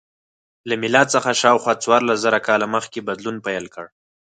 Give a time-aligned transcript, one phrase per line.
[0.69, 3.85] له میلاد څخه شاوخوا څوارلس زره کاله مخکې بدلون پیل کړ.